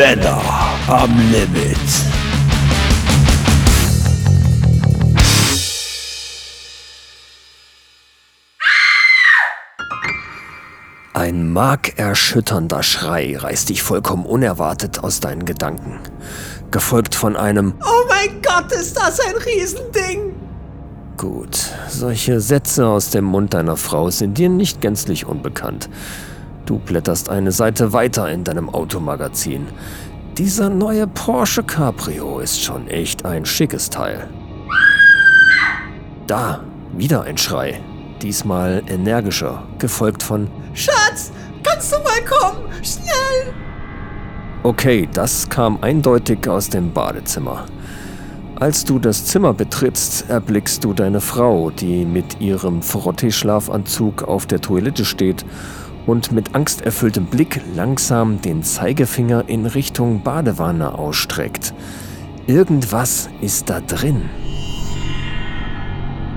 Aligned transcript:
Männer 0.00 0.40
am 0.88 1.14
Limit. 1.30 1.76
Ein 11.12 11.52
markerschütternder 11.52 12.82
Schrei 12.82 13.36
reißt 13.36 13.68
dich 13.68 13.82
vollkommen 13.82 14.24
unerwartet 14.24 15.04
aus 15.04 15.20
deinen 15.20 15.44
Gedanken, 15.44 16.00
gefolgt 16.70 17.14
von 17.14 17.36
einem 17.36 17.74
Oh 17.82 18.08
mein 18.08 18.40
Gott, 18.40 18.72
ist 18.72 18.96
das 18.96 19.20
ein 19.20 19.34
Riesending! 19.36 20.34
Gut, 21.18 21.58
solche 21.90 22.40
Sätze 22.40 22.86
aus 22.86 23.10
dem 23.10 23.26
Mund 23.26 23.52
deiner 23.52 23.76
Frau 23.76 24.08
sind 24.08 24.38
dir 24.38 24.48
nicht 24.48 24.80
gänzlich 24.80 25.26
unbekannt. 25.26 25.90
Du 26.66 26.78
blätterst 26.78 27.28
eine 27.28 27.52
Seite 27.52 27.92
weiter 27.92 28.30
in 28.30 28.44
deinem 28.44 28.68
Automagazin. 28.68 29.66
Dieser 30.38 30.70
neue 30.70 31.06
Porsche 31.06 31.62
Cabrio 31.62 32.38
ist 32.38 32.62
schon 32.62 32.88
echt 32.88 33.24
ein 33.24 33.44
schickes 33.44 33.90
Teil. 33.90 34.28
Da, 36.26 36.60
wieder 36.96 37.22
ein 37.22 37.36
Schrei. 37.36 37.80
Diesmal 38.22 38.82
energischer, 38.86 39.64
gefolgt 39.78 40.22
von 40.22 40.48
Schatz, 40.74 41.32
kannst 41.62 41.92
du 41.92 41.96
mal 41.98 42.24
kommen? 42.24 42.68
Schnell! 42.82 43.54
Okay, 44.62 45.08
das 45.12 45.48
kam 45.48 45.78
eindeutig 45.80 46.46
aus 46.46 46.68
dem 46.68 46.92
Badezimmer. 46.92 47.64
Als 48.56 48.84
du 48.84 48.98
das 48.98 49.24
Zimmer 49.24 49.54
betrittst, 49.54 50.28
erblickst 50.28 50.84
du 50.84 50.92
deine 50.92 51.22
Frau, 51.22 51.70
die 51.70 52.04
mit 52.04 52.40
ihrem 52.42 52.80
Frotté-Schlafanzug 52.80 54.22
auf 54.22 54.44
der 54.44 54.60
Toilette 54.60 55.06
steht 55.06 55.46
und 56.06 56.32
mit 56.32 56.54
angsterfülltem 56.54 57.26
Blick 57.26 57.60
langsam 57.74 58.40
den 58.40 58.62
Zeigefinger 58.62 59.48
in 59.48 59.66
Richtung 59.66 60.22
Badewanne 60.22 60.98
ausstreckt. 60.98 61.74
Irgendwas 62.46 63.28
ist 63.40 63.70
da 63.70 63.80
drin. 63.80 64.28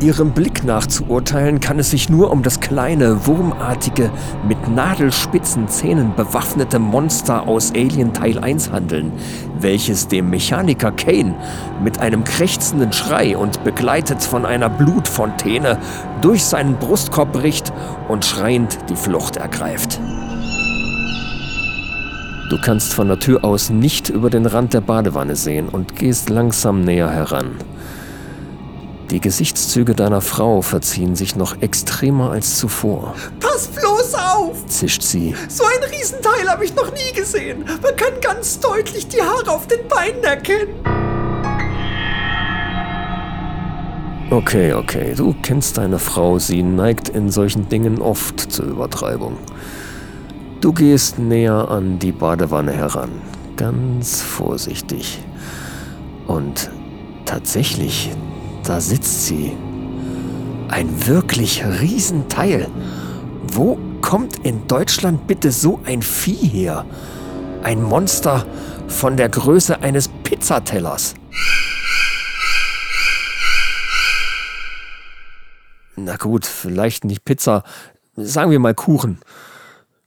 Ihrem 0.00 0.32
Blick 0.32 0.62
nach 0.62 0.86
zu 0.86 1.06
urteilen, 1.06 1.58
kann 1.58 1.78
es 1.78 1.90
sich 1.90 2.10
nur 2.10 2.30
um 2.30 2.42
das 2.42 2.60
kleine, 2.60 3.26
wurmartige, 3.26 4.10
mit 4.46 4.68
nadelspitzen 4.68 5.68
Zähnen 5.68 6.14
bewaffnete 6.14 6.78
Monster 6.78 7.48
aus 7.48 7.72
Alien 7.74 8.12
Teil 8.12 8.38
1 8.38 8.70
handeln, 8.70 9.10
welches 9.58 10.06
dem 10.06 10.28
Mechaniker 10.28 10.92
Kane 10.92 11.34
mit 11.82 11.98
einem 11.98 12.24
krächzenden 12.24 12.92
Schrei 12.92 13.38
und 13.38 13.64
begleitet 13.64 14.22
von 14.22 14.44
einer 14.44 14.68
Blutfontäne 14.68 15.78
durch 16.20 16.44
seinen 16.44 16.76
Brustkorb 16.76 17.32
bricht 17.32 17.72
und 18.08 18.26
schreiend 18.26 18.76
die 18.90 18.96
Flucht 18.96 19.36
ergreift. 19.38 19.98
Du 22.50 22.60
kannst 22.60 22.92
von 22.92 23.08
der 23.08 23.18
Tür 23.18 23.44
aus 23.44 23.70
nicht 23.70 24.10
über 24.10 24.28
den 24.28 24.44
Rand 24.44 24.74
der 24.74 24.82
Badewanne 24.82 25.36
sehen 25.36 25.70
und 25.70 25.96
gehst 25.96 26.28
langsam 26.28 26.82
näher 26.82 27.10
heran. 27.10 27.52
Die 29.10 29.20
Gesichtszüge 29.20 29.94
deiner 29.94 30.20
Frau 30.20 30.62
verziehen 30.62 31.14
sich 31.14 31.36
noch 31.36 31.62
extremer 31.62 32.32
als 32.32 32.58
zuvor. 32.58 33.14
Pass 33.38 33.68
bloß 33.68 34.14
auf! 34.14 34.66
zischt 34.66 35.02
sie. 35.02 35.34
So 35.48 35.64
ein 35.64 35.90
Riesenteil 35.90 36.48
habe 36.48 36.64
ich 36.64 36.74
noch 36.74 36.90
nie 36.92 37.12
gesehen. 37.14 37.64
Man 37.82 37.96
kann 37.96 38.20
ganz 38.20 38.58
deutlich 38.58 39.06
die 39.08 39.22
Haare 39.22 39.50
auf 39.50 39.66
den 39.68 39.86
Beinen 39.88 40.24
erkennen. 40.24 40.74
Okay, 44.28 44.72
okay, 44.72 45.14
du 45.16 45.36
kennst 45.40 45.78
deine 45.78 46.00
Frau, 46.00 46.40
sie 46.40 46.64
neigt 46.64 47.08
in 47.08 47.30
solchen 47.30 47.68
Dingen 47.68 48.00
oft 48.00 48.40
zur 48.40 48.66
Übertreibung. 48.66 49.38
Du 50.60 50.72
gehst 50.72 51.20
näher 51.20 51.68
an 51.68 52.00
die 52.00 52.10
Badewanne 52.10 52.72
heran, 52.72 53.10
ganz 53.56 54.20
vorsichtig. 54.22 55.20
Und 56.26 56.70
tatsächlich, 57.24 58.10
da 58.66 58.80
sitzt 58.80 59.26
sie. 59.26 59.56
Ein 60.68 61.06
wirklich 61.06 61.64
Riesenteil. 61.64 62.68
Wo 63.52 63.78
kommt 64.02 64.44
in 64.44 64.66
Deutschland 64.66 65.26
bitte 65.26 65.52
so 65.52 65.80
ein 65.84 66.02
Vieh 66.02 66.48
her? 66.48 66.84
Ein 67.62 67.82
Monster 67.82 68.44
von 68.88 69.16
der 69.16 69.28
Größe 69.28 69.80
eines 69.80 70.08
Pizzatellers. 70.08 71.14
Na 75.96 76.16
gut, 76.16 76.44
vielleicht 76.44 77.04
nicht 77.04 77.24
Pizza, 77.24 77.62
sagen 78.16 78.50
wir 78.50 78.58
mal 78.58 78.74
Kuchen. 78.74 79.18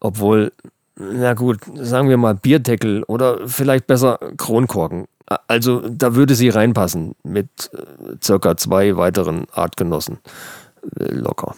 Obwohl, 0.00 0.52
na 0.96 1.34
gut, 1.34 1.60
sagen 1.74 2.08
wir 2.08 2.16
mal 2.16 2.34
Bierdeckel 2.34 3.02
oder 3.04 3.46
vielleicht 3.46 3.86
besser 3.86 4.18
Kronkorken. 4.36 5.06
Also 5.48 5.82
da 5.88 6.14
würde 6.14 6.34
sie 6.34 6.48
reinpassen 6.48 7.14
mit 7.24 7.48
äh, 7.72 8.16
circa 8.22 8.56
zwei 8.56 8.96
weiteren 8.96 9.46
Artgenossen. 9.52 10.18
Äh, 10.98 11.14
locker. 11.14 11.54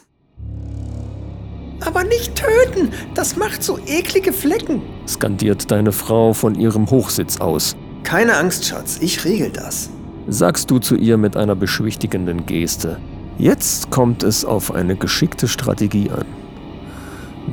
Aber 1.84 2.02
nicht 2.02 2.34
töten, 2.34 2.92
das 3.14 3.36
macht 3.36 3.62
so 3.62 3.78
eklige 3.86 4.32
Flecken. 4.32 4.82
Skandiert 5.06 5.70
deine 5.70 5.92
Frau 5.92 6.32
von 6.32 6.54
ihrem 6.54 6.90
Hochsitz 6.90 7.40
aus. 7.40 7.76
Keine 8.02 8.36
Angst, 8.36 8.64
Schatz, 8.64 8.98
ich 9.00 9.24
regel 9.24 9.50
das. 9.50 9.90
Sagst 10.26 10.70
du 10.70 10.78
zu 10.78 10.96
ihr 10.96 11.16
mit 11.16 11.36
einer 11.36 11.54
beschwichtigenden 11.54 12.46
Geste. 12.46 12.98
Jetzt 13.38 13.90
kommt 13.90 14.22
es 14.22 14.44
auf 14.44 14.74
eine 14.74 14.96
geschickte 14.96 15.46
Strategie 15.46 16.10
an. 16.10 16.24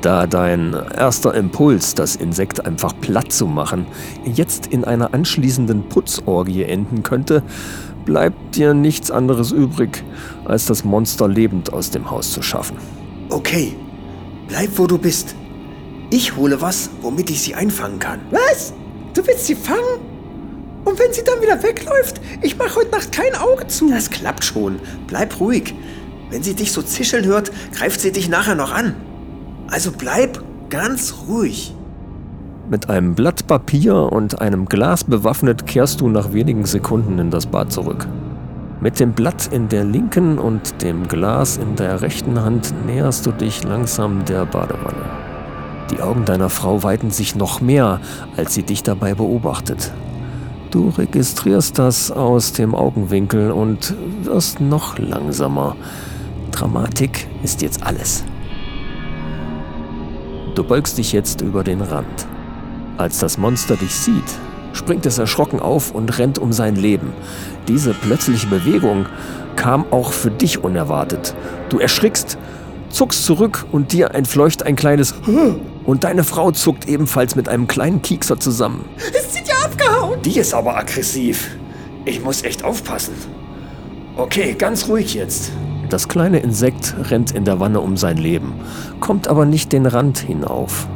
Da 0.01 0.28
dein 0.28 0.73
erster 0.73 1.33
Impuls, 1.33 1.95
das 1.95 2.16
Insekt 2.16 2.66
einfach 2.66 2.94
platt 3.01 3.31
zu 3.31 3.47
machen, 3.47 3.85
jetzt 4.25 4.67
in 4.67 4.83
einer 4.83 5.13
anschließenden 5.13 5.89
Putzorgie 5.89 6.63
enden 6.63 7.03
könnte, 7.03 7.44
bleibt 8.06 8.56
dir 8.56 8.73
nichts 8.73 9.11
anderes 9.11 9.51
übrig, 9.51 10.03
als 10.45 10.66
das 10.66 10.83
Monster 10.83 11.28
lebend 11.28 11.73
aus 11.73 11.91
dem 11.91 12.09
Haus 12.11 12.31
zu 12.31 12.41
schaffen. 12.41 12.78
Okay, 13.29 13.75
bleib 14.47 14.69
wo 14.78 14.88
du 14.88 14.97
bist. 14.97 15.35
Ich 16.12 16.35
hole 16.35 16.62
was, 16.62 16.89
womit 17.01 17.29
ich 17.29 17.41
sie 17.41 17.56
einfangen 17.56 18.00
kann. 18.00 18.19
Was? 18.31 18.73
Du 19.13 19.25
willst 19.25 19.47
sie 19.47 19.56
fangen? 19.56 19.79
Und 20.83 21.00
wenn 21.00 21.12
sie 21.12 21.23
dann 21.23 21.41
wieder 21.41 21.62
wegläuft, 21.63 22.22
ich 22.41 22.57
mache 22.57 22.75
heute 22.75 22.91
Nacht 22.91 23.12
kein 23.12 23.33
Auge 23.35 23.66
zu. 23.67 23.89
Das 23.89 24.12
klappt 24.12 24.44
schon. 24.44 24.79
Bleib 25.07 25.39
ruhig. 25.39 25.73
Wenn 26.29 26.44
sie 26.44 26.53
dich 26.53 26.72
so 26.72 26.83
zischeln 26.83 27.25
hört, 27.25 27.51
greift 27.73 28.01
sie 28.01 28.12
dich 28.12 28.29
nachher 28.29 28.56
noch 28.56 28.72
an. 28.72 28.95
Also 29.69 29.91
bleib 29.91 30.41
ganz 30.69 31.13
ruhig. 31.27 31.73
Mit 32.69 32.89
einem 32.89 33.13
Blatt 33.13 33.45
Papier 33.47 33.95
und 34.11 34.41
einem 34.41 34.65
Glas 34.65 35.03
bewaffnet 35.03 35.67
kehrst 35.67 36.01
du 36.01 36.09
nach 36.09 36.33
wenigen 36.33 36.65
Sekunden 36.65 37.19
in 37.19 37.29
das 37.29 37.45
Bad 37.45 37.71
zurück. 37.71 38.07
Mit 38.81 38.99
dem 38.99 39.13
Blatt 39.13 39.47
in 39.51 39.69
der 39.69 39.83
linken 39.83 40.37
und 40.37 40.81
dem 40.81 41.07
Glas 41.07 41.57
in 41.57 41.75
der 41.75 42.01
rechten 42.01 42.41
Hand 42.41 42.73
näherst 42.85 43.25
du 43.25 43.31
dich 43.31 43.63
langsam 43.63 44.25
der 44.25 44.45
Badewanne. 44.45 45.05
Die 45.91 46.01
Augen 46.01 46.25
deiner 46.25 46.49
Frau 46.49 46.81
weiten 46.83 47.11
sich 47.11 47.35
noch 47.35 47.61
mehr, 47.61 47.99
als 48.35 48.53
sie 48.55 48.63
dich 48.63 48.81
dabei 48.83 49.13
beobachtet. 49.13 49.91
Du 50.71 50.89
registrierst 50.89 51.77
das 51.77 52.11
aus 52.11 52.53
dem 52.53 52.73
Augenwinkel 52.73 53.51
und 53.51 53.93
wirst 54.23 54.59
noch 54.59 54.97
langsamer. 54.97 55.75
Dramatik 56.51 57.27
ist 57.43 57.61
jetzt 57.61 57.85
alles. 57.85 58.23
Du 60.55 60.63
beugst 60.63 60.97
dich 60.97 61.11
jetzt 61.11 61.41
über 61.41 61.66
den 61.66 61.81
Rand. 61.81 62.27
Als 62.97 63.19
das 63.19 63.38
Monster 63.38 63.75
dich 63.75 63.93
sieht, 63.93 64.23
springt 64.71 65.05
es 65.05 65.17
erschrocken 65.17 65.59
auf 65.59 65.91
und 65.91 66.17
rennt 66.17 66.39
um 66.39 66.53
sein 66.53 66.77
Leben. 66.77 67.11
Diese 67.67 67.93
plötzliche 67.93 68.47
Bewegung 68.47 69.05
kam 69.57 69.85
auch 69.91 70.13
für 70.13 70.31
dich 70.31 70.63
unerwartet. 70.63 71.35
Du 71.67 71.79
erschrickst, 71.79 72.38
zuckst 72.89 73.25
zurück 73.25 73.65
und 73.73 73.91
dir 73.91 74.11
entfleucht 74.11 74.63
ein 74.63 74.77
kleines 74.77 75.13
und 75.85 76.05
deine 76.05 76.23
Frau 76.23 76.51
zuckt 76.51 76.88
ebenfalls 76.88 77.35
mit 77.35 77.50
einem 77.50 77.68
kleinen 77.68 78.01
Kiekser 78.01 78.39
zusammen. 78.39 78.85
Ist 78.95 79.33
sie 79.33 79.44
dir 79.44 79.57
abgehauen? 79.62 80.21
Die 80.21 80.39
ist 80.39 80.53
aber 80.53 80.77
aggressiv. 80.77 81.50
Ich 82.06 82.24
muss 82.24 82.44
echt 82.44 82.63
aufpassen. 82.63 83.13
Okay, 84.15 84.56
ganz 84.57 84.88
ruhig 84.88 85.15
jetzt. 85.15 85.51
Das 85.89 86.07
kleine 86.07 86.39
Insekt 86.39 86.95
rennt 87.09 87.31
in 87.31 87.45
der 87.45 87.59
Wanne 87.59 87.79
um 87.79 87.97
sein 87.97 88.17
Leben, 88.17 88.53
kommt 88.99 89.27
aber 89.27 89.45
nicht 89.45 89.71
den 89.71 89.85
Rand 89.85 90.17
hinauf. 90.19 90.87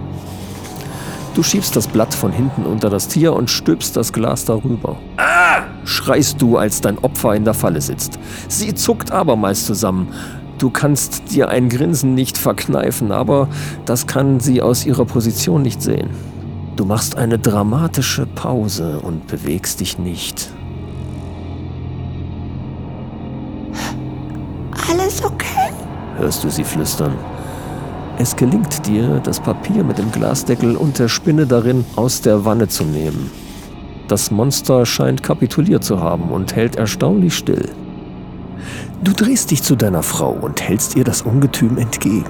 Du 1.36 1.44
schiebst 1.44 1.76
das 1.76 1.88
Blatt 1.88 2.14
von 2.14 2.32
hinten 2.32 2.66
unter 2.66 2.90
das 2.90 3.08
Tier 3.08 3.34
und 3.34 3.50
stülpst 3.50 3.96
das 3.96 4.12
Glas 4.12 4.46
darüber. 4.46 4.98
Ah! 5.18 5.40
schreist 5.90 6.42
du, 6.42 6.58
als 6.58 6.82
dein 6.82 7.00
Opfer 7.00 7.36
in 7.36 7.44
der 7.44 7.54
Falle 7.54 7.82
sitzt. 7.82 8.20
Sie 8.48 8.74
zuckt 8.74 9.12
abermals 9.12 9.66
zusammen. 9.66 10.10
Du 10.58 10.70
kannst 10.70 11.32
dir 11.34 11.50
ein 11.50 11.70
Grinsen 11.70 12.14
nicht 12.14 12.38
verkneifen, 12.38 13.12
aber 13.12 13.48
das 13.86 14.08
kann 14.08 14.40
sie 14.40 14.62
aus 14.62 14.86
ihrer 14.86 15.06
Position 15.06 15.62
nicht 15.62 15.82
sehen. 15.82 16.10
Du 16.76 16.86
machst 16.86 17.18
eine 17.18 17.40
dramatische 17.40 18.26
Pause 18.26 19.00
und 19.00 19.28
bewegst 19.28 19.80
dich 19.80 19.98
nicht. 19.98 20.49
Alles 24.90 25.24
okay? 25.24 25.72
Hörst 26.18 26.44
du 26.44 26.50
sie 26.50 26.64
flüstern? 26.64 27.14
Es 28.18 28.36
gelingt 28.36 28.86
dir, 28.86 29.22
das 29.24 29.40
Papier 29.40 29.84
mit 29.84 29.98
dem 29.98 30.12
Glasdeckel 30.12 30.76
und 30.76 31.00
der 31.00 31.08
Spinne 31.08 31.46
darin 31.48 31.86
aus 31.96 32.22
der 32.22 32.44
Wanne 32.44 32.68
zu 32.68 32.84
nehmen. 32.84 33.32
Das 34.08 34.32
Monster 34.32 34.86
scheint 34.86 35.24
kapituliert 35.24 35.84
zu 35.84 36.02
haben 36.02 36.30
und 36.30 36.56
hält 36.56 36.76
erstaunlich 36.76 37.36
still. 37.36 37.70
Du 39.04 39.14
drehst 39.14 39.52
dich 39.52 39.64
zu 39.64 39.76
deiner 39.76 40.04
Frau 40.04 40.32
und 40.32 40.62
hältst 40.62 40.96
ihr 40.96 41.04
das 41.04 41.22
Ungetüm 41.22 41.78
entgegen. 41.78 42.26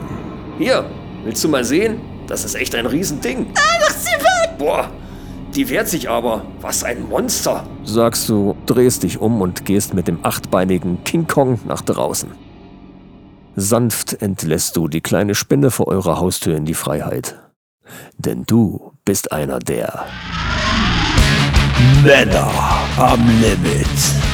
Hier, 0.60 0.86
willst 1.24 1.44
du 1.44 1.48
mal 1.48 1.64
sehen? 1.64 2.02
Das 2.28 2.46
ist 2.46 2.56
echt 2.56 2.76
ein 2.76 2.86
Riesending. 2.86 3.48
Ah, 3.56 3.80
mach 3.80 3.96
sie 3.96 4.12
weg! 4.12 4.58
Boah, 4.60 4.90
die 5.56 5.68
wehrt 5.70 5.88
sich 5.88 6.10
aber. 6.10 6.44
Was 6.62 6.84
ein 6.84 7.08
Monster! 7.10 7.64
Sagst 7.84 8.30
du, 8.30 8.56
drehst 8.68 9.02
dich 9.04 9.20
um 9.20 9.42
und 9.42 9.66
gehst 9.66 9.96
mit 9.96 10.08
dem 10.08 10.20
achtbeinigen 10.22 11.04
King 11.06 11.26
Kong 11.26 11.60
nach 11.66 11.82
draußen. 11.82 12.30
Sanft 13.56 14.22
entlässt 14.22 14.78
du 14.78 14.88
die 14.88 15.02
kleine 15.02 15.36
Spinne 15.36 15.72
vor 15.72 15.88
eurer 15.88 16.20
Haustür 16.20 16.56
in 16.56 16.66
die 16.66 16.74
Freiheit. 16.74 17.36
Denn 18.18 18.44
du 18.46 18.94
bist 19.04 19.32
einer 19.32 19.60
der 19.60 20.06
Männer 22.04 22.52
am 22.98 23.26
Limit. 23.42 24.29